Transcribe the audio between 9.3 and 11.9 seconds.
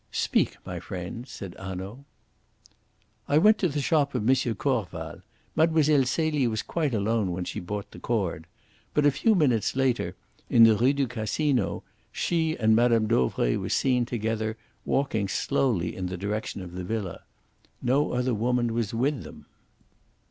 minutes later, in the Rue du Casino,